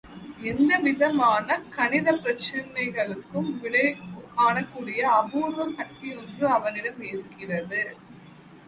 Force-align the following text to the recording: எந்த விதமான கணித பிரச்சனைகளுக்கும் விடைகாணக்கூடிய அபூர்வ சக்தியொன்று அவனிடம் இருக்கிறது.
எந்த 0.43 0.77
விதமான 0.77 1.57
கணித 1.75 2.07
பிரச்சனைகளுக்கும் 2.23 3.51
விடைகாணக்கூடிய 3.59 5.01
அபூர்வ 5.19 5.69
சக்தியொன்று 5.77 6.45
அவனிடம் 6.57 7.01
இருக்கிறது. 7.03 7.83